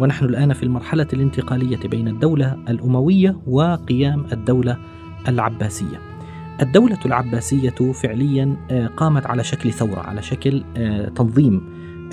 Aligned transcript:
ونحن 0.00 0.24
الآن 0.24 0.52
في 0.52 0.62
المرحلة 0.62 1.06
الانتقالية 1.12 1.88
بين 1.88 2.08
الدولة 2.08 2.56
الأموية 2.68 3.36
وقيام 3.46 4.26
الدولة 4.32 4.76
العباسية. 5.28 6.00
الدولة 6.62 6.98
العباسية 7.06 7.70
فعليا 7.70 8.56
آه، 8.70 8.86
قامت 8.86 9.26
على 9.26 9.44
شكل 9.44 9.72
ثورة 9.72 10.00
على 10.00 10.22
شكل 10.22 10.64
آه، 10.76 11.08
تنظيم 11.08 11.62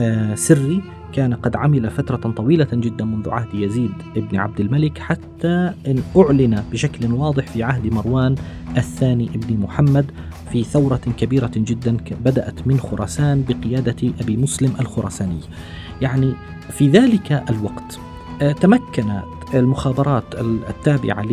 آه، 0.02 0.36
سري. 0.36 0.82
كان 1.14 1.34
قد 1.34 1.56
عمل 1.56 1.90
فترة 1.90 2.32
طويلة 2.32 2.68
جدا 2.74 3.06
منذ 3.06 3.30
عهد 3.30 3.54
يزيد 3.54 3.92
بن 4.16 4.38
عبد 4.38 4.60
الملك 4.60 4.98
حتى 4.98 5.74
أن 5.88 6.04
أعلن 6.18 6.64
بشكل 6.72 7.14
واضح 7.14 7.48
في 7.48 7.64
عهد 7.64 7.94
مروان 7.94 8.36
الثاني 8.78 9.30
بن 9.36 9.60
محمد 9.60 10.12
في 10.52 10.64
ثورة 10.64 11.02
كبيرة 11.18 11.52
جدا 11.56 11.98
بدأت 12.26 12.68
من 12.68 12.80
خراسان 12.80 13.44
بقيادة 13.50 14.14
أبي 14.22 14.38
مسلم 14.38 14.74
الخراساني. 14.80 15.40
يعني 16.01 16.34
في 16.70 16.90
ذلك 16.90 17.43
الوقت. 17.49 17.99
تمكنت 18.62 19.24
المخابرات 19.54 20.24
التابعة 20.70 21.24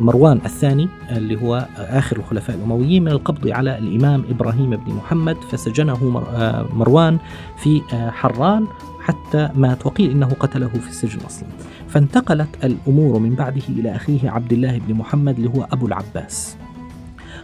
مروان 0.00 0.40
الثاني 0.44 0.88
اللي 1.10 1.42
هو 1.42 1.68
آخر 1.76 2.16
الخلفاء 2.16 2.56
الأمويين 2.56 3.04
من 3.04 3.12
القبض 3.12 3.48
على 3.48 3.78
الإمام 3.78 4.24
إبراهيم 4.30 4.70
بن 4.70 4.94
محمد 4.94 5.36
فسجنه 5.50 6.22
آه، 6.34 6.66
مروان 6.72 7.18
في 7.56 7.82
آه، 7.92 8.10
حران 8.10 8.66
حتى 9.00 9.48
مات 9.54 9.86
وقيل 9.86 10.10
إنه 10.10 10.26
قتله 10.26 10.68
في 10.68 10.88
السجن 10.88 11.20
أصلا. 11.20 11.48
فانتقلت 11.88 12.64
الأمور 12.64 13.18
من 13.18 13.34
بعده 13.34 13.62
إلى 13.68 13.96
أخيه 13.96 14.30
عبد 14.30 14.52
الله 14.52 14.78
بن 14.78 14.94
محمد 14.94 15.36
اللي 15.36 15.48
هو 15.48 15.68
أبو 15.72 15.86
العباس. 15.86 16.56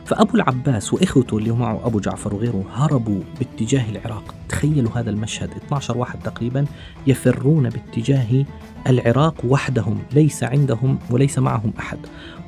فأبو 0.04 0.34
العباس 0.34 0.94
وإخوته 0.94 1.38
اللي 1.38 1.50
معه 1.50 1.86
أبو 1.86 2.00
جعفر 2.00 2.34
وغيره 2.34 2.64
هربوا 2.72 3.20
باتجاه 3.38 3.90
العراق. 3.90 4.34
تخيلوا 4.48 4.90
هذا 4.94 5.10
المشهد 5.10 5.50
12 5.50 5.98
واحد 5.98 6.18
تقريبا 6.18 6.64
يفرون 7.06 7.68
باتجاه 7.68 8.44
العراق 8.86 9.34
وحدهم 9.44 9.98
ليس 10.12 10.44
عندهم 10.44 10.98
وليس 11.10 11.38
معهم 11.38 11.72
أحد. 11.78 11.98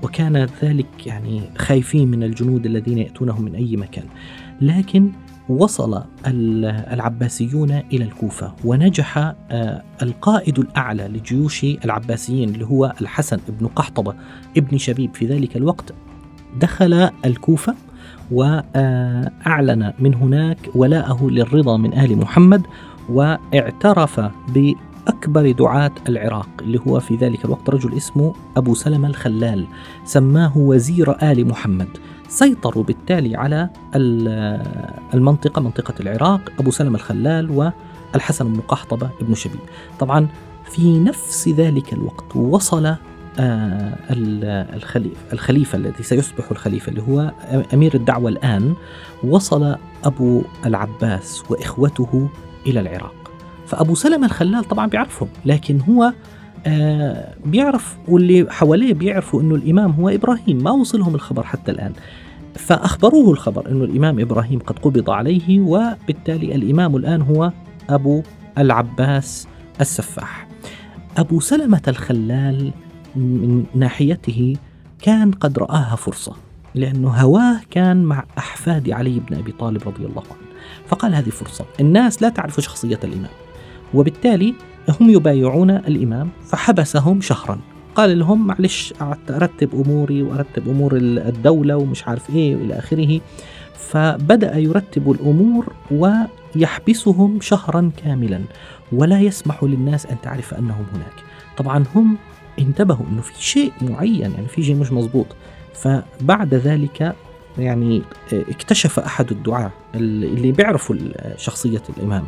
وكان 0.02 0.46
ذلك 0.62 1.06
يعني 1.06 1.50
خايفين 1.58 2.08
من 2.08 2.22
الجنود 2.22 2.66
الذين 2.66 2.98
يأتونهم 2.98 3.42
من 3.42 3.54
أي 3.54 3.76
مكان. 3.76 4.04
لكن 4.60 5.10
وصل 5.48 6.02
العباسيون 6.26 7.70
إلى 7.70 8.04
الكوفة 8.04 8.54
ونجح 8.64 9.18
آه، 9.18 9.82
القائد 10.02 10.58
الأعلى 10.58 11.08
لجيوش 11.08 11.64
العباسيين 11.64 12.48
اللي 12.48 12.66
هو 12.66 12.94
الحسن 13.00 13.38
بن 13.48 13.66
قحطبة 13.66 14.14
ابن 14.56 14.78
شبيب 14.78 15.14
في 15.14 15.26
ذلك 15.26 15.56
الوقت 15.56 15.94
دخل 16.60 17.10
الكوفة 17.24 17.74
وأعلن 18.30 19.92
من 19.98 20.14
هناك 20.14 20.58
ولاءه 20.74 21.28
للرضا 21.30 21.76
من 21.76 21.98
آل 21.98 22.18
محمد 22.18 22.66
واعترف 23.08 24.20
بأكبر 24.48 25.50
دعاة 25.50 25.92
العراق 26.08 26.48
اللي 26.60 26.80
هو 26.86 27.00
في 27.00 27.16
ذلك 27.16 27.44
الوقت 27.44 27.70
رجل 27.70 27.96
اسمه 27.96 28.34
أبو 28.56 28.74
سلمة 28.74 29.08
الخلال 29.08 29.66
سماه 30.04 30.58
وزير 30.58 31.30
آل 31.30 31.48
محمد. 31.48 31.88
سيطروا 32.28 32.84
بالتالي 32.84 33.36
على 33.36 33.70
المنطقة 35.14 35.62
منطقة 35.62 35.94
العراق 36.00 36.52
أبو 36.58 36.70
سلمة 36.70 36.94
الخلال 36.94 37.50
والحسن 38.14 38.52
بن 38.52 38.60
قحطبة 38.60 39.10
ابن 39.20 39.34
شبيب. 39.34 39.60
طبعا 39.98 40.28
في 40.64 40.98
نفس 40.98 41.48
ذلك 41.48 41.92
الوقت 41.92 42.36
وصل 42.36 42.94
الخليفة, 43.40 45.16
الخليفة 45.32 45.78
الذي 45.78 46.02
سيصبح 46.02 46.50
الخليفة 46.50 46.90
اللي 46.90 47.02
هو 47.02 47.32
أمير 47.74 47.94
الدعوة 47.94 48.28
الآن 48.30 48.74
وصل 49.24 49.76
أبو 50.04 50.42
العباس 50.66 51.42
وإخوته 51.50 52.28
إلى 52.66 52.80
العراق. 52.80 53.14
فأبو 53.66 53.94
سلمة 53.94 54.26
الخلال 54.26 54.64
طبعا 54.64 54.86
بيعرفهم 54.86 55.28
لكن 55.44 55.80
هو 55.80 56.12
آه، 56.66 57.34
بيعرف 57.44 57.96
واللي 58.08 58.46
حواليه 58.50 58.94
بيعرفوا 58.94 59.42
أنه 59.42 59.54
الإمام 59.54 59.90
هو 59.90 60.08
إبراهيم 60.08 60.62
ما 60.64 60.70
وصلهم 60.70 61.14
الخبر 61.14 61.42
حتى 61.42 61.70
الآن. 61.70 61.92
فأخبروه 62.54 63.30
الخبر 63.30 63.70
أنه 63.70 63.84
الإمام 63.84 64.20
إبراهيم 64.20 64.58
قد 64.58 64.78
قبض 64.78 65.10
عليه 65.10 65.60
وبالتالي 65.60 66.54
الإمام 66.54 66.96
الآن 66.96 67.22
هو 67.22 67.52
أبو 67.90 68.22
العباس 68.58 69.48
السفاح. 69.80 70.48
أبو 71.16 71.40
سلمة 71.40 71.82
الخلال 71.88 72.72
من 73.16 73.64
ناحيته 73.74 74.56
كان 75.02 75.30
قد 75.30 75.58
رآها 75.58 75.96
فرصة 75.96 76.32
لأنه 76.74 77.08
هواه 77.08 77.60
كان 77.70 78.04
مع 78.04 78.24
أحفاد 78.38 78.90
علي 78.90 79.20
بن 79.20 79.36
أبي 79.36 79.52
طالب 79.52 79.82
رضي 79.86 80.06
الله 80.06 80.22
عنه. 80.30 80.46
فقال 80.86 81.14
هذه 81.14 81.28
فرصة 81.28 81.64
الناس 81.80 82.22
لا 82.22 82.28
تعرف 82.28 82.60
شخصية 82.60 83.00
الإمام. 83.04 83.30
وبالتالي 83.94 84.54
هم 85.00 85.10
يبايعون 85.10 85.70
الإمام 85.70 86.28
فحبسهم 86.46 87.20
شهرا. 87.20 87.60
قال 87.94 88.18
لهم 88.18 88.46
معلش 88.46 88.94
أرتب 89.30 89.74
أموري 89.74 90.22
وأرتب 90.22 90.68
أمور 90.68 90.96
الدولة 90.96 91.76
ومش 91.76 92.08
عارف 92.08 92.30
إيه 92.30 92.56
وإلى 92.56 92.78
آخره. 92.78 93.20
فبدأ 93.74 94.58
يرتب 94.58 95.10
الأمور 95.10 95.72
ويحبسهم 95.90 97.40
شهرا 97.40 97.90
كاملا. 98.04 98.40
ولا 98.92 99.20
يسمح 99.20 99.64
للناس 99.64 100.06
أن 100.06 100.16
تعرف 100.22 100.54
أنهم 100.54 100.84
هناك. 100.94 101.24
طبعا 101.56 101.84
هم 101.94 102.16
انتبهوا 102.58 103.06
انه 103.12 103.22
في 103.22 103.42
شيء 103.42 103.72
معين 103.80 104.20
يعني 104.20 104.48
في 104.48 104.62
شيء 104.62 104.74
مش 104.74 104.92
مزبوط 104.92 105.26
فبعد 105.74 106.54
ذلك 106.54 107.16
يعني 107.58 108.02
اكتشف 108.32 108.98
أحد 108.98 109.30
الدعاة 109.30 109.70
اللي 109.94 110.52
بيعرفوا 110.52 110.96
شخصية 111.36 111.82
الإمام 111.96 112.24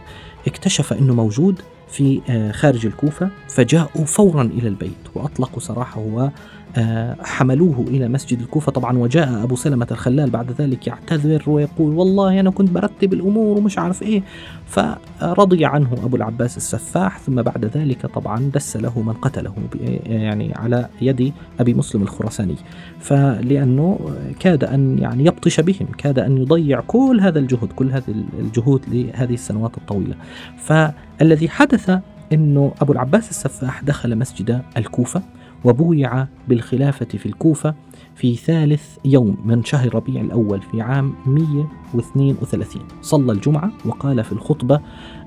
اكتشف 0.47 0.93
إنه 0.93 1.15
موجود 1.15 1.62
في 1.91 2.21
آه، 2.28 2.53
خارج 2.53 2.87
الكوفة 2.87 3.31
فجاءوا 3.49 4.05
فورا 4.05 4.43
إلى 4.43 4.69
البيت 4.69 4.93
وأطلقوا 5.15 5.61
سراحه 5.61 6.31
وحملوه 6.77 7.84
إلى 7.89 8.09
مسجد 8.09 8.41
الكوفة. 8.41 8.73
طبعا 8.73 8.99
وجاء 8.99 9.43
أبو 9.43 9.56
سلمة 9.56 9.87
الخلال 9.91 10.31
بعد 10.31 10.53
ذلك 10.59 10.87
يعتذر 10.87 11.43
ويقول 11.47 11.95
والله 11.95 12.41
أنا 12.41 12.51
كنت 12.51 12.71
برتب 12.71 13.12
الأمور 13.12 13.59
ومش 13.59 13.79
عارف 13.79 14.03
إيه. 14.03 14.23
فرضي 14.67 15.65
عنه 15.65 15.93
أبو 16.05 16.17
العباس 16.17 16.57
السفاح 16.57 17.19
ثم 17.19 17.43
بعد 17.43 17.65
ذلك 17.65 18.07
طبعا 18.07 18.51
دس 18.55 18.77
له 18.77 19.03
من 19.03 19.12
قتله 19.12 19.55
يعني 20.07 20.55
على 20.55 20.89
يد 21.03 21.33
أبي 21.61 21.75
مسلم 21.75 22.03
الخراساني. 22.03 22.57
فلأنه 23.01 23.99
كاد 24.41 24.65
أن 24.65 24.99
يعني 24.99 25.25
يبطش 25.25 25.61
بهم 25.61 25.87
كاد 25.99 26.19
أن 26.19 26.39
يضيع 26.39 26.81
كل 26.81 27.21
هذا 27.23 27.39
الجهد 27.39 27.73
كل 27.77 27.91
هذه 27.91 28.15
الجهود 28.39 28.83
لهذه 28.89 29.34
السنوات 29.34 29.77
الطويلة. 29.77 30.15
فالذي 30.59 31.49
حدث 31.49 31.99
أنه 32.33 32.73
أبو 32.81 32.93
العباس 32.93 33.31
السفاح 33.31 33.83
دخل 33.83 34.19
مسجد 34.19 34.62
الكوفة. 34.77 35.23
وبويع 35.65 36.27
بالخلافة 36.49 37.07
في 37.07 37.27
الكوفة 37.27 37.75
في 38.15 38.37
ثالث 38.37 38.97
يوم 39.05 39.37
من 39.45 39.65
شهر 39.65 39.95
ربيع 39.95 40.21
الأول 40.21 40.63
في 40.63 40.81
عام 40.81 41.15
132 41.27 42.83
صلى 43.03 43.33
الجمعة 43.33 43.71
وقال 43.87 44.25
في 44.25 44.33
الخطبة 44.33 44.81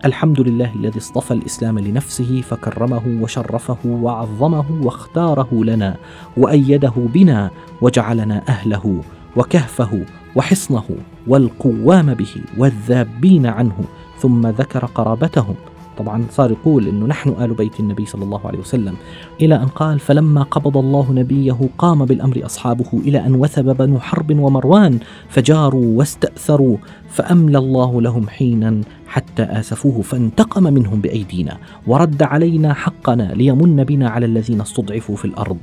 الحمد 0.05 0.41
لله 0.41 0.75
الذي 0.75 0.97
اصطفى 0.97 1.33
الإسلام 1.33 1.79
لنفسه 1.79 2.41
فكرمه 2.41 3.21
وشرفه 3.21 3.77
وعظمه 3.85 4.65
واختاره 4.83 5.63
لنا 5.63 5.97
وأيده 6.37 6.93
بنا 6.95 7.51
وجعلنا 7.81 8.43
أهله 8.49 9.01
وكهفه 9.35 10.05
وحصنه 10.35 10.85
والقوام 11.27 12.13
به 12.13 12.35
والذابين 12.57 13.45
عنه 13.45 13.85
ثم 14.19 14.47
ذكر 14.47 14.85
قرابتهم 14.85 15.55
طبعا 15.97 16.23
صار 16.31 16.51
يقول 16.51 16.87
إنه 16.87 17.05
نحن 17.05 17.29
آل 17.29 17.53
بيت 17.53 17.79
النبي 17.79 18.05
صلى 18.05 18.23
الله 18.23 18.47
عليه 18.47 18.59
وسلم 18.59 18.95
إلى 19.41 19.55
أن 19.55 19.67
قال 19.67 19.99
فلما 19.99 20.43
قبض 20.43 20.77
الله 20.77 21.11
نبيه 21.11 21.57
قام 21.77 22.05
بالأمر 22.05 22.41
أصحابه 22.45 22.85
إلى 22.93 23.25
أن 23.25 23.35
وثب 23.35 23.77
بنو 23.77 23.99
حرب 23.99 24.39
ومروان 24.39 24.99
فجاروا 25.29 25.97
واستأثروا 25.97 26.77
فأملى 27.09 27.57
الله 27.57 28.01
لهم 28.01 28.27
حينا 28.27 28.81
حتى 29.07 29.43
آسفوه 29.43 30.01
فانتقم 30.01 30.63
منهم 30.63 31.01
بأيدينا 31.01 31.57
ورد 31.87 32.23
علينا 32.23 32.73
حقنا 32.73 33.33
ليمن 33.33 33.83
بنا 33.83 34.09
على 34.09 34.25
الذين 34.25 34.61
استضعفوا 34.61 35.15
في 35.15 35.25
الأرض 35.25 35.57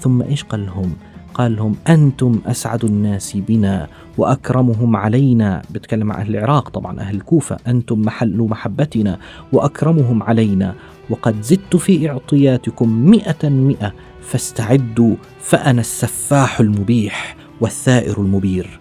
ثم 0.00 0.22
إيش 0.22 0.44
قال 0.44 0.66
لهم؟ 0.66 0.92
قال 1.34 1.56
لهم 1.56 1.76
أنتم 1.88 2.40
أسعد 2.46 2.84
الناس 2.84 3.36
بنا 3.36 3.88
وأكرمهم 4.18 4.96
علينا. 4.96 5.62
بتكلم 5.70 6.12
عن 6.12 6.20
أهل 6.20 6.36
العراق 6.36 6.68
طبعا 6.68 7.00
أهل 7.00 7.14
الكوفة. 7.14 7.56
أنتم 7.66 8.00
محل 8.00 8.36
محبتنا 8.38 9.18
وأكرمهم 9.52 10.22
علينا 10.22 10.74
وقد 11.10 11.42
زدت 11.42 11.76
في 11.76 12.10
إعطياتكم 12.10 13.10
مئة 13.10 13.48
مئة 13.48 13.92
فاستعدوا 14.22 15.16
فأنا 15.40 15.80
السفاح 15.80 16.60
المبيح 16.60 17.36
والثائر 17.60 18.20
المبير. 18.20 18.80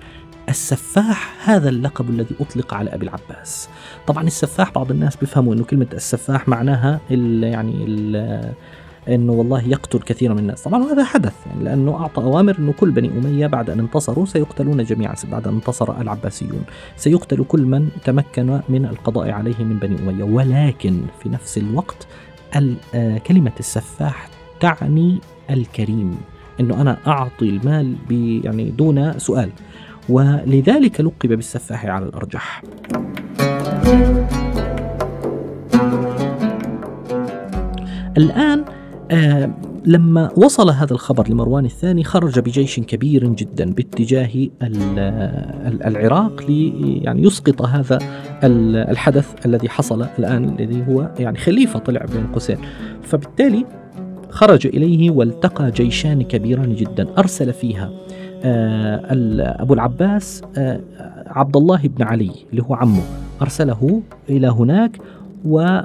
السفاح 0.50 1.50
هذا 1.50 1.70
اللقب 1.70 2.10
الذي 2.10 2.36
أطلق 2.40 2.74
على 2.74 2.94
أبي 2.94 3.06
العباس. 3.06 3.70
طبعا 4.08 4.24
السفاح 4.24 4.72
بعض 4.72 4.92
الناس 4.92 5.16
بيفهموا 5.16 5.54
أنه 5.54 5.64
كلمة 5.64 5.88
السفاح 5.94 6.48
معناها 6.48 7.00
ال 7.12 7.44
يعني 7.44 7.86
ال 7.88 8.52
إنه 9.08 9.32
والله 9.32 9.68
يقتل 9.68 10.00
كثيرا 10.00 10.34
من 10.34 10.40
الناس، 10.40 10.64
طبعا 10.64 10.84
هذا 10.84 11.04
حدث 11.04 11.34
يعني 11.48 11.64
لأنه 11.64 11.96
أعطى 11.96 12.24
أوامر 12.24 12.56
إنه 12.60 12.74
كل 12.74 12.92
بني 12.92 13.08
أمية 13.08 13.48
بعد 13.48 13.70
أن 13.70 13.80
انتصروا 13.80 14.26
سيقتلون 14.26 14.84
جميعا 14.84 15.16
بعد 15.32 15.48
أن 15.48 15.54
انتصر 15.54 16.02
العباسيون، 16.02 16.64
سيقتل 16.96 17.44
كل 17.44 17.66
من 17.66 17.90
تمكن 18.06 18.60
من 18.70 18.86
القضاء 18.86 19.30
عليه 19.30 19.64
من 19.64 19.80
بني 19.80 20.00
أمية، 20.00 20.24
ولكن 20.24 21.02
في 21.24 21.30
نفس 21.30 21.58
الوقت 21.58 22.08
آه، 22.96 23.18
كلمة 23.18 23.52
السفاح 23.60 24.30
تعني 24.60 25.20
الكريم، 25.50 26.18
إنه 26.60 26.82
أنا 26.82 26.98
أعطي 27.08 27.50
المال 27.50 27.96
يعني 28.44 28.72
دون 28.72 29.20
سؤال، 29.20 29.50
ولذلك 30.10 31.02
لقب 31.02 31.30
بالسفاح 31.30 31.86
على 31.86 32.06
الأرجح. 32.06 32.64
الآن 38.18 38.66
آه 39.12 39.50
لما 39.86 40.30
وصل 40.38 40.70
هذا 40.70 40.94
الخبر 40.94 41.30
لمروان 41.30 41.66
الثاني 41.66 42.04
خرج 42.04 42.40
بجيش 42.40 42.80
كبير 42.80 43.28
جدا 43.28 43.74
باتجاه 43.74 44.48
العراق 45.86 46.44
لي 46.48 46.98
يعني 46.98 47.24
يسقط 47.24 47.62
هذا 47.62 48.00
الحدث 48.44 49.46
الذي 49.46 49.70
حصل 49.70 50.06
الآن 50.20 50.50
الذي 50.60 50.84
هو 50.88 51.12
يعني 51.20 51.38
خليفة 51.38 51.80
طلع 51.80 52.06
بين 52.14 52.28
قوسين 52.28 52.58
فبالتالي 53.04 53.66
خرج 54.30 54.68
إليه 54.68 55.12
والتقى 55.12 55.72
جيشان 55.72 56.24
كبيران 56.24 56.76
جدا. 56.76 57.08
أرسل 57.18 57.54
فيها 57.54 57.92
آه 58.44 59.02
أبو 59.62 59.74
العباس 59.74 60.42
آه 60.58 60.80
عبد 61.28 61.58
الله 61.58 61.82
بن 61.84 62.04
علي 62.04 62.32
اللي 62.52 62.64
هو 62.64 62.74
عمه 62.74 63.04
أرسله 63.42 64.02
إلى 64.30 64.48
هناك 64.48 64.98
و 65.46 65.80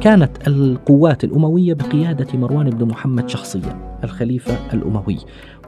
كانت 0.00 0.48
القوات 0.48 1.24
الأموية 1.24 1.74
بقيادة 1.74 2.38
مروان 2.38 2.70
بن 2.70 2.88
محمد 2.88 3.28
شخصيا. 3.28 3.93
الخليفة 4.04 4.74
الأموي 4.74 5.18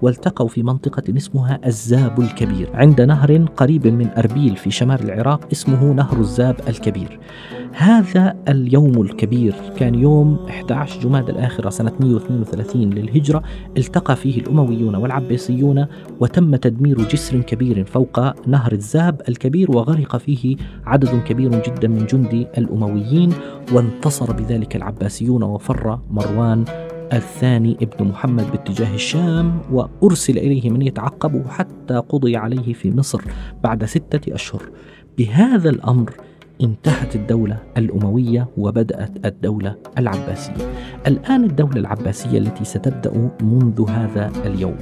والتقوا 0.03 0.49
في 0.49 0.62
منطقة 0.62 1.17
اسمها 1.17 1.61
الزاب 1.67 2.21
الكبير. 2.21 2.71
عند 2.75 3.00
نهر 3.00 3.44
قريب 3.56 3.87
من 3.87 4.09
أربيل 4.19 4.56
في 4.56 4.71
شمال 4.71 5.11
العراق 5.11 5.49
اسمه 5.53 5.93
نهر 5.93 6.21
الزاب 6.21 6.56
الكبير. 6.69 7.21
هذا 7.73 8.37
اليوم 8.49 9.03
الكبير 9.03 9.55
كان 9.77 9.94
يوم 9.94 10.38
11 10.49 11.00
جماد 11.00 11.29
الآخرة 11.29 11.71
سنة 11.71 11.93
132 12.00 12.91
للهجرة 12.91 13.43
التقى 13.77 14.17
فيه 14.17 14.41
الأمويون 14.41 14.94
والعباسيون 14.94 15.87
وتم 16.21 16.56
تدمير 16.56 17.09
جسر 17.09 17.41
كبير 17.41 17.85
فوق 17.85 18.47
نهر 18.49 18.73
الزاب 18.73 19.23
الكبير 19.29 19.71
وغرق 19.71 20.17
فيه 20.17 20.56
عدد 20.87 21.23
كبير 21.27 21.62
جدا 21.62 21.88
من 21.88 22.06
جندي 22.06 22.47
الأمويين 22.59 23.33
وانتصر 23.73 24.33
بذلك 24.33 24.77
العباسيون 24.77 25.43
وفر 25.43 25.99
مروان 26.11 26.65
الثاني 27.12 27.76
ابن 27.82 28.06
محمد 28.06 28.50
باتجاه 28.50 28.94
الشام 28.94 29.58
وأرسل 29.73 30.38
إليه 30.38 30.70
من 30.70 30.82
يتعقبه 30.82 31.49
حتى 31.49 31.94
قضي 31.94 32.37
عليه 32.37 32.73
في 32.73 32.91
مصر 32.91 33.20
بعد 33.64 33.85
ستة 33.85 34.35
أشهر 34.35 34.62
بهذا 35.19 35.70
الأمر 35.70 36.12
انتهت 36.62 37.17
الدولة 37.17 37.58
الأموية 37.76 38.49
وبدأت 38.58 39.26
الدولة 39.26 39.76
العباسية. 39.99 40.73
الآن 41.06 41.44
الدولة 41.44 41.76
العباسية 41.76 42.38
التي 42.38 42.64
ستبدأ 42.64 43.31
منذ 43.43 43.91
هذا 43.91 44.32
اليوم. 44.44 44.76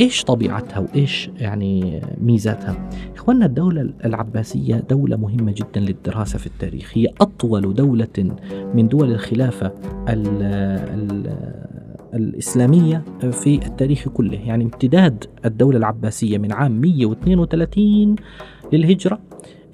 إيش 0.00 0.24
طبيعتها 0.24 0.78
وإيش 0.78 1.30
يعني 1.36 2.00
ميزاتها؟ 2.20 2.88
إخواننا 3.16 3.46
الدولة 3.46 3.90
العباسية 4.04 4.76
دولة 4.76 5.16
مهمة 5.16 5.52
جدا 5.52 5.80
للدراسة 5.80 6.38
في 6.38 6.46
التاريخ، 6.46 6.90
هي 6.94 7.06
أطول 7.20 7.74
دولة 7.74 8.36
من 8.74 8.88
دول 8.88 9.12
الخلافة 9.12 9.66
ال 10.08 10.42
ال 10.42 11.36
الإسلامية 12.14 13.04
في 13.30 13.66
التاريخ 13.66 14.08
كله. 14.08 14.38
يعني 14.38 14.64
امتداد 14.64 15.24
الدولة 15.44 15.78
العباسية 15.78 16.38
من 16.38 16.52
عام 16.52 16.80
132 16.80 18.16
للهجرة 18.72 19.18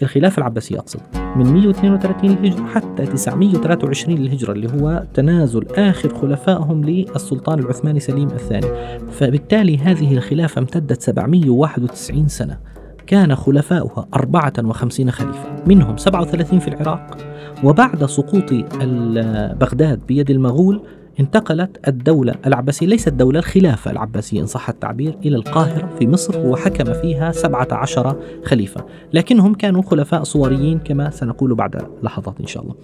الخلافة 0.03 0.39
العباسية 0.39 0.79
أقصد 0.79 1.01
من 1.37 1.53
132 1.53 2.31
للهجرة 2.31 2.67
حتى 2.67 3.07
923 3.07 4.19
للهجرة 4.19 4.53
اللي 4.53 4.69
هو 4.69 5.05
تنازل 5.15 5.67
آخر 5.77 6.15
خلفائهم 6.15 6.85
للسلطان 6.85 7.59
العثماني 7.59 8.01
سليم 8.01 8.29
الثاني. 8.29 8.67
فبالتالي 9.11 9.79
هذه 9.79 10.15
الخلافة 10.15 10.59
امتدت 10.59 11.03
791 11.03 12.29
سنة. 12.29 12.59
كان 13.07 13.35
خلفاؤها 13.35 14.07
54 14.15 15.11
خليفة 15.11 15.57
منهم 15.67 15.97
37 15.97 16.59
في 16.59 16.69
العراق 16.69 17.17
وبعد 17.65 18.07
سقوط 18.07 18.53
بغداد 19.61 20.01
بيد 20.09 20.31
المغول 20.31 20.83
انتقلت 21.21 21.89
الدولة 21.89 22.35
العباسية 22.47 22.87
ليست 22.87 23.09
الدولة 23.09 23.39
الخلافة 23.39 23.91
العباسية 23.91 24.41
إن 24.41 24.47
صح 24.47 24.69
التعبير 24.69 25.19
إلى 25.25 25.37
القاهرة 25.37 25.91
في 25.99 26.07
مصر 26.07 26.47
وحكم 26.47 26.93
فيها 26.93 27.33
سبعة 27.33 27.69
عشر 27.73 28.17
خليفة. 28.45 28.85
لكنهم 29.13 29.55
كانوا 29.55 29.83
خلفاء 29.83 30.23
صوريين 30.23 30.79
كما 30.79 31.11
سنقول 31.11 31.55
بعد 31.55 31.87
لحظات 32.03 32.41
إن 32.41 32.47
شاء 32.47 32.63
الله. 32.63 32.75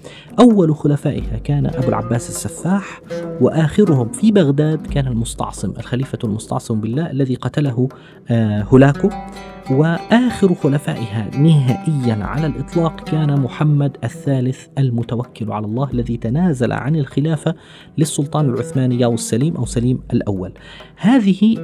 أول 0.41 0.75
خلفائها 0.77 1.39
كان 1.45 1.67
أبو 1.67 1.89
العباس 1.89 2.29
السفاح 2.29 3.01
وآخرهم 3.41 4.09
في 4.09 4.33
بغداد 4.33 4.87
كان 4.87 5.07
المستعصم 5.07 5.71
الخليفة 5.79 6.19
المستعصم 6.25 6.81
بالله 6.81 7.11
الذي 7.11 7.35
قتله 7.35 7.89
آه، 8.31 8.63
هولاكو. 8.63 9.11
وآخر 9.71 10.55
خلفائها 10.55 11.31
نهائيا 11.39 12.25
على 12.25 12.47
الإطلاق 12.47 13.05
كان 13.05 13.41
محمد 13.41 13.97
الثالث 14.05 14.67
المتوكل 14.79 15.53
على 15.53 15.67
الله 15.67 15.91
الذي 15.91 16.17
تنازل 16.17 16.73
عن 16.73 16.97
الخلافة 16.97 17.55
للسلطان 17.99 18.49
العثماني 18.49 19.05
أو 19.05 19.15
السليم 19.15 19.57
أو 19.57 19.67
سليم 19.67 20.01
الأول. 20.13 20.53
هذه 20.97 21.57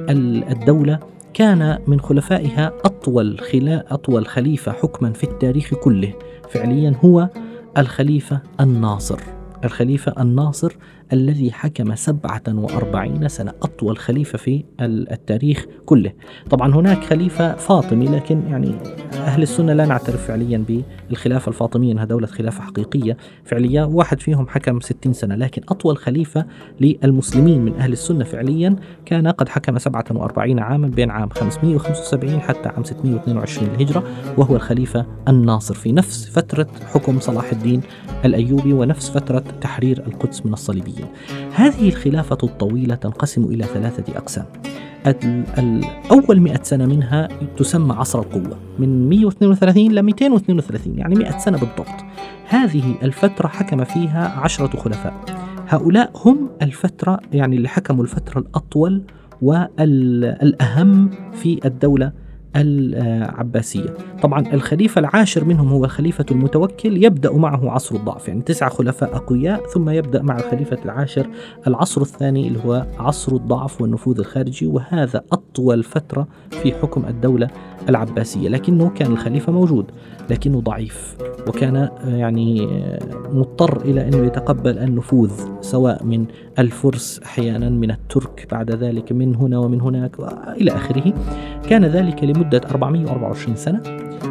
الدولة 0.51 0.99
كان 1.33 1.79
من 1.87 1.99
خلفائها 1.99 2.73
أطول 2.85 3.39
خلا 3.39 3.93
أطول 3.93 4.27
خليفة 4.27 4.71
حكما 4.71 5.13
في 5.13 5.23
التاريخ 5.23 5.73
كله 5.73 6.13
فعليا 6.49 6.93
هو 7.05 7.29
الخليفة 7.77 8.41
الناصر. 8.59 9.19
الخليفة 9.63 10.21
الناصر 10.21 10.77
الذي 11.13 11.51
حكم 11.51 11.95
47 11.95 13.27
سنة 13.27 13.53
أطول 13.61 13.97
خليفة 13.97 14.37
في 14.37 14.63
التاريخ 14.81 15.65
كله. 15.85 16.11
طبعا 16.49 16.75
هناك 16.75 17.03
خليفة 17.03 17.55
فاطمي 17.55 18.05
لكن 18.05 18.41
يعني 18.49 18.75
أهل 19.13 19.41
السنة 19.41 19.73
لا 19.73 19.85
نعترف 19.85 20.27
فعليا 20.27 20.63
بالخلافة 21.09 21.49
الفاطمية 21.49 21.93
أنها 21.93 22.05
دولة 22.05 22.27
خلافة 22.27 22.61
حقيقية. 22.61 23.17
فعليا 23.43 23.83
واحد 23.83 24.19
فيهم 24.19 24.47
حكم 24.47 24.79
60 24.79 25.13
سنة 25.13 25.35
لكن 25.35 25.61
أطول 25.69 25.97
خليفة 25.97 26.45
للمسلمين 26.81 27.61
من 27.65 27.73
أهل 27.73 27.91
السنة 27.91 28.23
فعليا 28.23 28.75
كان 29.05 29.27
قد 29.27 29.49
حكم 29.49 29.77
47 29.77 30.59
عاما 30.59 30.87
بين 30.87 31.11
عام 31.11 31.29
575 31.29 32.39
حتى 32.39 32.69
عام 32.69 32.83
622 32.83 33.69
للهجرة 33.69 34.03
وهو 34.37 34.55
الخليفة 34.55 35.05
الناصر 35.27 35.73
في 35.73 35.91
نفس 35.91 36.29
فترة 36.29 36.67
حكم 36.93 37.19
صلاح 37.19 37.51
الدين 37.51 37.81
الأيوبي 38.25 38.73
ونفس 38.73 39.09
فترة 39.09 39.43
تحرير 39.61 40.03
القدس 40.07 40.45
من 40.45 40.53
الصليبيين. 40.53 40.96
هذه 41.55 41.89
الخلافة 41.89 42.37
الطويلة 42.43 42.95
تنقسم 42.95 43.43
إلى 43.43 43.63
ثلاثة 43.63 44.17
أقسام. 44.17 44.45
أول 46.11 46.39
مئة 46.39 46.63
سنة 46.63 46.85
منها 46.85 47.27
تسمى 47.57 47.93
عصر 47.93 48.19
القوة. 48.19 48.57
من 48.79 49.09
132 49.09 49.91
ل 49.91 50.01
232 50.01 50.97
يعني 50.97 51.15
100 51.15 51.37
سنة 51.37 51.57
بالضبط. 51.57 52.05
هذه 52.49 52.95
الفترة 53.03 53.47
حكم 53.47 53.83
فيها 53.83 54.39
عشرة 54.39 54.77
خلفاء. 54.77 55.13
هؤلاء 55.67 56.11
هم 56.15 56.49
الفترة 56.61 57.19
يعني 57.33 57.55
اللي 57.55 57.67
حكموا 57.67 58.03
الفترة 58.03 58.39
الأطول 58.39 59.01
والأهم 59.41 61.09
في 61.33 61.59
الدولة 61.65 62.11
العباسية. 62.61 63.93
طبعا 64.21 64.53
الخليفة 64.53 64.99
العاشر 64.99 65.45
منهم 65.45 65.67
هو 65.69 65.85
الخليفة 65.85 66.25
المتوكل 66.31 67.03
يبدأ 67.03 67.33
معه 67.33 67.71
عصر 67.71 67.95
الضعف 67.95 68.27
يعني 68.27 68.41
تسعة 68.41 68.69
خلفاء 68.69 69.15
أقوياء 69.15 69.67
ثم 69.67 69.89
يبدأ 69.89 70.21
مع 70.21 70.37
الخليفة 70.37 70.77
العاشر 70.85 71.27
العصر 71.67 72.01
الثاني 72.01 72.47
اللي 72.47 72.59
هو 72.65 72.85
عصر 72.99 73.35
الضعف 73.35 73.81
والنفوذ 73.81 74.19
الخارجي 74.19 74.67
وهذا 74.67 75.21
أطول 75.51 75.83
فترة 75.83 76.27
في 76.51 76.73
حكم 76.73 77.05
الدولة 77.05 77.47
العباسية 77.89 78.49
لكنه 78.49 78.89
كان 78.89 79.11
الخليفة 79.11 79.51
موجود 79.51 79.85
لكنه 80.29 80.61
ضعيف 80.61 81.17
وكان 81.47 81.89
يعني 82.05 82.67
مضطر 83.33 83.81
إلى 83.81 84.07
أنه 84.07 84.17
يتقبل 84.25 84.77
النفوذ 84.77 85.31
سواء 85.61 86.03
من 86.03 86.25
الفرس 86.59 87.19
أحيانا 87.25 87.69
من 87.69 87.91
الترك 87.91 88.47
بعد 88.51 88.71
ذلك 88.71 89.11
من 89.11 89.35
هنا 89.35 89.59
ومن 89.59 89.81
هناك 89.81 90.15
إلى 90.61 90.71
آخره. 90.71 91.13
كان 91.69 91.85
ذلك 91.85 92.23
لمدة 92.23 92.61
424 92.71 93.55
سنة 93.55 93.81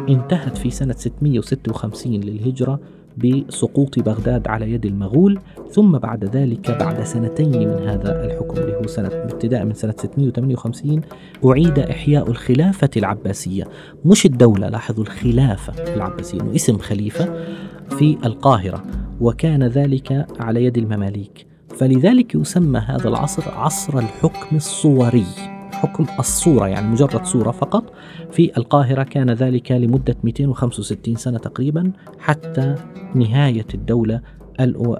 انتهت 0.09 0.57
في 0.57 0.69
سنة 0.69 0.93
656 0.97 2.13
للهجرة 2.13 2.79
بسقوط 3.17 3.99
بغداد 3.99 4.47
على 4.47 4.71
يد 4.71 4.85
المغول 4.85 5.39
ثم 5.71 5.97
بعد 5.97 6.25
ذلك 6.25 6.71
بعد 6.71 7.03
سنتين 7.03 7.67
من 7.67 7.87
هذا 7.87 8.25
الحكم 8.25 8.57
اللي 8.57 8.75
هو 8.75 8.87
سنة 8.87 9.07
ابتداء 9.13 9.65
من 9.65 9.73
سنة 9.73 9.95
658 9.97 11.01
أعيد 11.45 11.79
إحياء 11.79 12.29
الخلافة 12.29 12.89
العباسية. 12.97 13.63
مش 14.05 14.25
الدولة 14.25 14.69
لاحظوا 14.69 15.03
الخلافة 15.03 15.93
العباسية 15.95 16.41
إنه 16.41 16.55
اسم 16.55 16.77
خليفة 16.77 17.45
في 17.89 18.17
القاهرة 18.25 18.83
وكان 19.21 19.63
ذلك 19.63 20.27
على 20.39 20.63
يد 20.63 20.77
المماليك. 20.77 21.47
فلذلك 21.77 22.35
يسمى 22.35 22.79
هذا 22.79 23.07
العصر 23.07 23.51
عصر 23.51 23.99
الحكم 23.99 24.55
الصوري. 24.55 25.56
حكم 25.77 26.05
الصورة 26.19 26.67
يعني 26.67 26.87
مجرد 26.87 27.25
صورة 27.25 27.51
فقط. 27.51 27.93
في 28.31 28.57
القاهرة 28.57 29.03
كان 29.03 29.29
ذلك 29.29 29.71
لمدة 29.71 30.15
265 30.23 31.15
سنة 31.15 31.37
تقريبا 31.37 31.91
حتى 32.19 32.75
نهاية 33.15 33.65
الدولة 33.73 34.21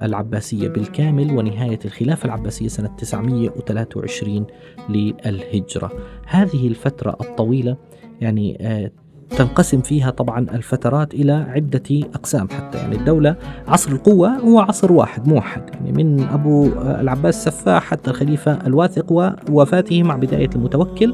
العباسية 0.04 0.68
بالكامل 0.68 1.38
ونهاية 1.38 1.80
الخلافة 1.86 2.26
العباسية 2.26 2.68
سنة 2.68 2.88
923 2.88 4.46
للهجرة. 4.90 5.92
هذه 6.28 6.68
الفترة 6.68 7.18
الطويلة 7.22 7.78
يعني 8.22 8.58
آه، 8.62 8.92
تنقسم 9.30 9.82
فيها 9.82 10.10
طبعا 10.10 10.40
الفترات 10.40 11.14
إلى 11.14 11.32
عدة 11.32 12.08
أقسام 12.16 12.48
حتى 12.50 12.78
يعني 12.78 12.96
الدولة 12.96 13.36
عصر 13.68 13.92
القوة 13.92 14.30
هو 14.30 14.60
عصر 14.60 14.92
واحد 14.92 15.28
موحد 15.28 15.62
يعني 15.74 16.04
من 16.04 16.24
أبو 16.24 16.70
العباس 16.78 17.48
السفاح 17.48 17.84
حتى 17.84 18.12
الخليفة 18.12 18.68
الواثق 18.68 19.12
ووفاته 19.50 20.04
مع 20.04 20.16
بداية 20.16 20.50
المتوكل 20.56 21.14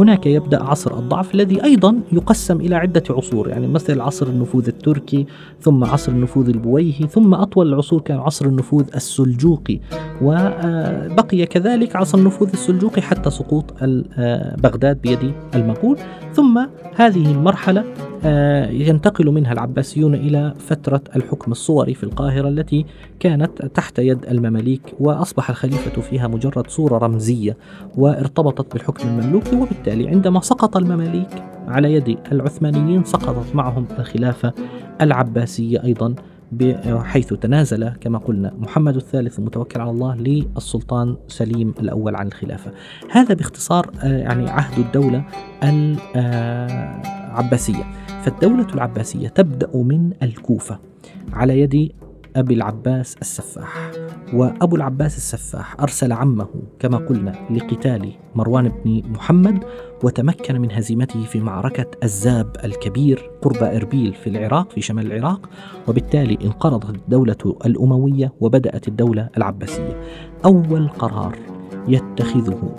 هناك 0.00 0.26
يبدأ 0.26 0.62
عصر 0.62 0.98
الضعف 0.98 1.34
الذي 1.34 1.64
أيضا 1.64 1.96
يقسم 2.12 2.60
إلى 2.60 2.74
عدة 2.74 3.02
عصور. 3.10 3.48
يعني 3.48 3.66
مثل 3.66 4.00
عصر 4.00 4.26
النفوذ 4.26 4.68
التركي 4.68 5.26
ثم 5.60 5.84
عصر 5.84 6.12
النفوذ 6.12 6.48
البويهي 6.48 7.06
ثم 7.06 7.34
أطول 7.34 7.68
العصور 7.68 8.00
كان 8.00 8.18
عصر 8.18 8.46
النفوذ 8.46 8.84
السلجوقي. 8.94 9.80
وبقي 10.22 11.46
كذلك 11.46 11.96
عصر 11.96 12.18
النفوذ 12.18 12.48
السلجوقي 12.52 13.02
حتى 13.02 13.30
سقوط 13.30 13.74
بغداد 14.62 15.00
بيد 15.02 15.32
المغول 15.54 15.98
ثم 16.32 16.66
هذه 16.96 17.32
المرحلة 17.32 17.49
آه، 18.24 18.70
ينتقل 18.70 19.30
منها 19.30 19.52
العباسيون 19.52 20.14
إلى 20.14 20.54
فترة 20.58 21.00
الحكم 21.16 21.52
الصوري 21.52 21.94
في 21.94 22.04
القاهرة 22.04 22.48
التي 22.48 22.86
كانت 23.20 23.64
تحت 23.66 23.98
يد 23.98 24.24
المماليك 24.26 24.94
وأصبح 25.00 25.50
الخليفة 25.50 26.00
فيها 26.00 26.28
مجرد 26.28 26.70
صورة 26.70 26.98
رمزية 26.98 27.56
وارتبطت 27.96 28.72
بالحكم 28.72 29.08
المملوكي 29.08 29.56
وبالتالي 29.56 30.08
عندما 30.08 30.40
سقط 30.40 30.76
المماليك 30.76 31.44
على 31.68 31.94
يد 31.94 32.18
العثمانيين 32.32 33.04
سقطت 33.04 33.54
معهم 33.54 33.86
الخلافة 33.98 34.52
العباسية 35.00 35.84
أيضا. 35.84 36.14
حيث 37.02 37.34
تنازل 37.34 37.88
كما 37.88 38.18
قلنا 38.18 38.54
محمد 38.58 38.96
الثالث 38.96 39.38
المتوكل 39.38 39.80
على 39.80 39.90
الله 39.90 40.14
للسلطان 40.14 41.16
سليم 41.28 41.74
الأول 41.80 42.16
عن 42.16 42.26
الخلافة. 42.26 42.72
هذا 43.10 43.34
باختصار 43.34 43.90
آه، 44.02 44.18
يعني 44.18 44.50
عهد 44.50 44.78
الدولة 44.78 45.24
العباسية 46.16 47.84
فالدولة 48.22 48.66
العباسية 48.74 49.28
تبدأ 49.28 49.76
من 49.76 50.12
الكوفة 50.22 50.78
على 51.32 51.60
يد 51.60 51.92
أبي 52.36 52.54
العباس 52.54 53.16
السفاح. 53.20 53.90
وأبو 54.34 54.76
العباس 54.76 55.16
السفاح 55.16 55.80
أرسل 55.80 56.12
عمه 56.12 56.48
كما 56.78 56.98
قلنا 56.98 57.32
لقتال 57.50 58.12
مروان 58.34 58.72
بن 58.84 59.02
محمد 59.10 59.64
وتمكن 60.02 60.60
من 60.60 60.72
هزيمته 60.72 61.24
في 61.24 61.40
معركة 61.40 61.86
الزاب 62.02 62.56
الكبير 62.64 63.30
قرب 63.42 63.62
إربيل 63.62 64.14
في 64.14 64.30
العراق 64.30 64.70
في 64.70 64.80
شمال 64.80 65.12
العراق 65.12 65.50
وبالتالي 65.88 66.38
انقرضت 66.44 66.90
الدولة 66.90 67.36
الأموية 67.66 68.32
وبدأت 68.40 68.88
الدولة 68.88 69.28
العباسية. 69.36 70.00
أول 70.44 70.88
قرار 70.88 71.38
يتخذه 71.88 72.74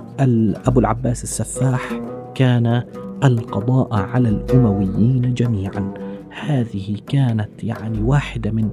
أبو 0.68 0.80
العباس 0.80 1.24
السفاح 1.24 2.02
كان 2.36 2.84
القضاء 3.24 3.94
على 3.94 4.30
الأمويين 4.30 5.34
جميعا. 5.34 5.94
هذه 6.30 6.98
كانت 7.08 7.64
يعني 7.64 8.02
واحدة 8.02 8.52
من 8.52 8.70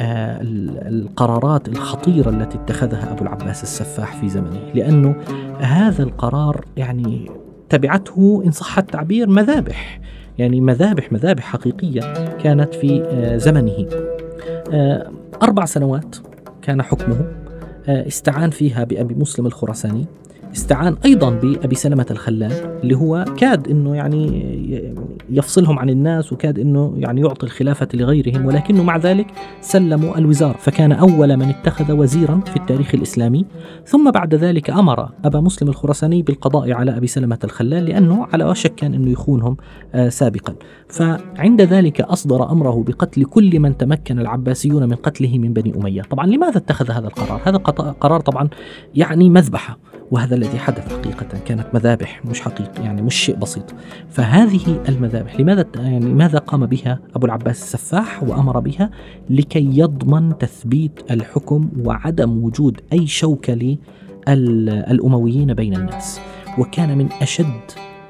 آه، 0.00 0.38
القرارات 0.88 1.68
الخطيرة 1.68 2.30
التي 2.30 2.58
اتخذها 2.58 3.12
أبو 3.12 3.22
العباس 3.22 3.62
السفاح 3.62 4.20
في 4.20 4.28
زمنه. 4.28 4.60
لأنه 4.74 5.16
هذا 5.58 6.02
القرار 6.02 6.64
يعني 6.76 7.30
تبعته 7.70 8.42
إن 8.46 8.50
صح 8.50 8.78
التعبير 8.78 9.28
مذابح. 9.28 10.00
يعني 10.38 10.60
مذابح 10.60 11.12
مذابح 11.12 11.42
حقيقية 11.42 12.00
كانت 12.36 12.74
في 12.74 13.02
آه، 13.02 13.36
زمنه. 13.36 13.86
آه، 14.72 15.10
أربع 15.42 15.64
سنوات 15.64 16.16
كان 16.62 16.82
حكمه 16.82 17.24
استعان 17.88 18.50
فيها 18.50 18.84
بأبي 18.84 19.14
مسلم 19.14 19.46
الخراساني. 19.46 20.06
استعان 20.54 20.96
أيضا 21.04 21.30
بأبي 21.30 21.74
سلمة 21.74 22.06
الخلال 22.10 22.52
اللي 22.82 22.96
هو 22.96 23.24
كاد 23.36 23.68
إنه 23.68 23.96
يعني 23.96 24.50
يفصلهم 25.30 25.78
عن 25.78 25.90
الناس 25.90 26.32
وكاد 26.32 26.58
إنه 26.58 26.94
يعني 26.96 27.20
يعطي 27.20 27.46
الخلافة 27.46 27.88
لغيرهم 27.94 28.46
ولكنه 28.46 28.82
مع 28.82 28.96
ذلك 28.96 29.26
سلموا 29.60 30.18
الوزاره 30.18 30.56
فكان 30.58 30.92
أول 30.92 31.36
من 31.36 31.48
اتخذ 31.48 31.92
وزيرا 31.92 32.40
في 32.46 32.56
التاريخ 32.56 32.94
الإسلامي. 32.94 33.46
ثم 33.86 34.10
بعد 34.10 34.34
ذلك 34.34 34.70
أمر 34.70 35.08
أبا 35.24 35.40
مسلم 35.40 35.68
الخراساني 35.68 36.22
بالقضاء 36.22 36.72
على 36.72 36.96
أبي 36.96 37.06
سلمة 37.06 37.38
الخلال 37.44 37.84
لأنه 37.84 38.26
على 38.32 38.44
وشك 38.44 38.74
كان 38.74 38.94
إنه 38.94 39.10
يخونهم 39.10 39.56
آه 39.94 40.08
سابقا. 40.08 40.54
فعند 40.88 41.62
ذلك 41.62 42.00
أصدر 42.00 42.50
أمره 42.50 42.84
بقتل 42.86 43.24
كل 43.24 43.60
من 43.60 43.76
تمكن 43.76 44.18
العباسيون 44.18 44.88
من 44.88 44.94
قتله 44.94 45.38
من 45.38 45.52
بني 45.52 45.74
أمية. 45.76 46.02
طبعا 46.02 46.26
لماذا 46.26 46.56
اتخذ 46.56 46.90
هذا 46.90 47.06
القرار؟ 47.06 47.40
هذا 47.44 47.56
قرار 48.00 48.20
طبعا 48.20 48.48
يعني 48.94 49.30
مذبحة. 49.30 49.89
وهذا 50.10 50.34
الذي 50.34 50.58
حدث 50.58 50.92
حقيقة 50.92 51.26
كانت 51.46 51.66
مذابح 51.74 52.24
مش 52.24 52.40
حقيقة 52.40 52.82
يعني 52.82 53.02
مش 53.02 53.14
شيء 53.14 53.36
بسيط. 53.36 53.74
فهذه 54.08 54.82
المذابح 54.88 55.40
لماذا 55.40 55.66
يعني 55.76 56.14
ماذا 56.14 56.38
قام 56.38 56.66
بها 56.66 56.98
أبو 57.14 57.26
العباس 57.26 57.62
السفاح 57.62 58.22
وأمر 58.22 58.60
بها؟ 58.60 58.90
لكي 59.30 59.78
يضمن 59.78 60.38
تثبيت 60.38 61.10
الحكم 61.10 61.70
وعدم 61.84 62.44
وجود 62.44 62.80
أي 62.92 63.06
شوكة 63.06 63.76
للأمويين 64.28 65.54
بين 65.54 65.76
الناس. 65.76 66.20
وكان 66.58 66.98
من 66.98 67.08
أشد 67.22 67.60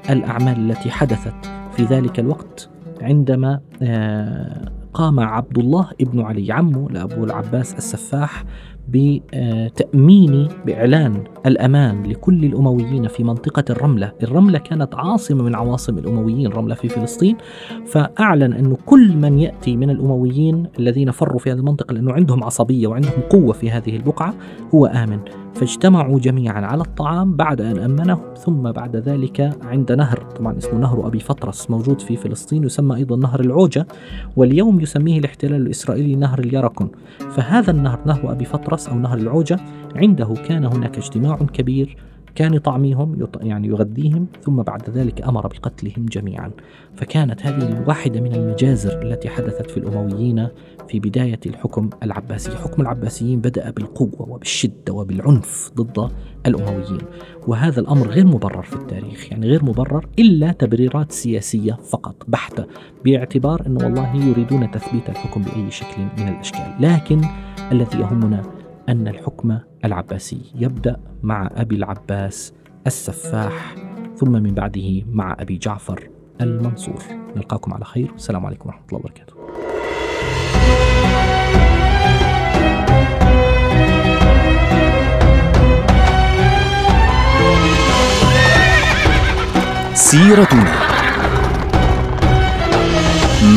الأعمال 0.09 0.71
التي 0.71 0.91
حدثت 0.91 1.51
في 1.77 1.83
ذلك 1.83 2.19
الوقت 2.19 2.69
عندما 3.01 3.59
آه، 3.81 4.71
قام 4.93 5.19
عبد 5.19 5.57
الله 5.57 5.89
ابن 6.01 6.21
علي 6.21 6.51
عمه 6.51 6.89
لأبو 6.89 7.23
العباس 7.23 7.73
السفاح 7.73 8.43
بتأمين 8.89 10.47
بإعلان 10.65 11.23
الأمان 11.45 12.03
لكل 12.03 12.45
الأمويين 12.45 13.07
في 13.07 13.23
منطقة 13.23 13.63
الرملة. 13.69 14.11
الرملة 14.23 14.59
كانت 14.59 14.95
عاصمة 14.95 15.43
من 15.43 15.55
عواصم 15.55 15.97
الأمويين 15.97 16.47
رملة 16.47 16.75
في 16.75 16.89
فلسطين. 16.89 17.37
فأعلن 17.85 18.53
أنه 18.53 18.77
كل 18.85 19.17
من 19.17 19.39
يأتي 19.39 19.77
من 19.77 19.89
الأمويين 19.89 20.67
الذين 20.79 21.11
فروا 21.11 21.39
في 21.39 21.51
هذه 21.51 21.57
المنطقة 21.59 21.93
لأنه 21.93 22.13
عندهم 22.13 22.43
عصبية 22.43 22.87
وعندهم 22.87 23.21
قوة 23.29 23.53
في 23.53 23.71
هذه 23.71 23.95
البقعة 23.95 24.33
هو 24.75 24.85
آمن. 24.85 25.19
فاجتمعوا 25.55 26.19
جميعا 26.19 26.61
على 26.61 26.81
الطعام 26.81 27.35
بعد 27.35 27.61
أن 27.61 27.79
أمنهم 27.79 28.19
ثم 28.37 28.71
بعد 28.71 28.95
ذلك 28.95 29.57
عند 29.63 29.91
نهر 29.91 30.17
طبعا 30.39 30.57
اسمه 30.57 30.79
نهر 30.79 31.07
أبي 31.07 31.19
فطرس 31.19 31.69
موجود 31.69 32.01
في 32.01 32.15
فلسطين 32.15 32.63
يسمى 32.63 32.95
أيضا 32.95 33.15
نهر 33.15 33.39
العوجة 33.39 33.87
واليوم 34.35 34.79
يسميه 34.79 35.19
الاحتلال 35.19 35.61
الإسرائيلي 35.61 36.15
نهر 36.15 36.39
اليركون 36.39 36.89
فهذا 37.31 37.71
النهر 37.71 37.99
نهر 38.05 38.31
أبي 38.31 38.45
فطرس 38.45 38.87
أو 38.87 38.99
نهر 38.99 39.17
العوجة 39.17 39.59
عنده 39.95 40.33
كان 40.47 40.65
هناك 40.65 40.97
اجتماع 40.97 41.35
كبير 41.35 41.97
كان 42.35 42.53
يطعميهم 42.53 43.27
يعني 43.41 43.67
يغذيهم 43.67 44.27
ثم 44.41 44.61
بعد 44.61 44.89
ذلك 44.89 45.21
أمر 45.21 45.47
بقتلهم 45.47 46.05
جميعا. 46.05 46.51
فكانت 46.95 47.45
هذه 47.45 47.83
واحدة 47.87 48.21
من 48.21 48.35
المجازر 48.35 49.01
التي 49.01 49.29
حدثت 49.29 49.71
في 49.71 49.77
الأمويين 49.77 50.47
في 50.89 50.99
بداية 50.99 51.39
الحكم 51.45 51.89
العباسي 52.03 52.51
حكم 52.51 52.81
العباسيين 52.81 53.39
بدأ 53.39 53.69
بالقوة 53.69 54.29
وبالشدة 54.29 54.93
وبالعنف 54.93 55.71
ضد 55.75 56.11
الأمويين. 56.45 57.01
وهذا 57.47 57.79
الأمر 57.79 58.07
غير 58.07 58.25
مبرر 58.25 58.61
في 58.61 58.75
التاريخ 58.75 59.31
يعني 59.31 59.47
غير 59.47 59.65
مبرر 59.65 60.07
إلا 60.19 60.51
تبريرات 60.51 61.11
سياسية 61.11 61.73
فقط 61.73 62.15
بحتة 62.27 62.65
باعتبار 63.05 63.63
انه 63.67 63.85
والله 63.85 64.15
يريدون 64.15 64.71
تثبيت 64.71 65.09
الحكم 65.09 65.41
بأي 65.41 65.71
شكل 65.71 66.01
من 66.17 66.27
الأشكال. 66.27 66.75
لكن 66.79 67.21
الذي 67.71 67.99
يهمنا 67.99 68.60
أن 68.89 69.07
الحكم 69.07 69.59
العباسي 69.85 70.41
يبدأ 70.55 70.97
مع 71.23 71.49
أبي 71.55 71.75
العباس 71.75 72.53
السفاح 72.87 73.75
ثم 74.17 74.31
من 74.31 74.53
بعده 74.53 75.03
مع 75.05 75.35
أبي 75.39 75.57
جعفر 75.57 76.09
المنصور. 76.41 77.03
نلقاكم 77.35 77.73
على 77.73 77.85
خير. 77.85 78.11
والسلام 78.11 78.45
عليكم 78.45 78.69
ورحمة 78.69 78.85
الله 78.87 78.99
وبركاته. 78.99 79.33
سيرتنا 89.93 90.75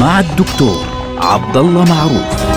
مع 0.01 0.21
الدكتور 0.21 0.85
عبد 1.19 1.57
الله 1.57 1.85
معروف. 1.85 2.54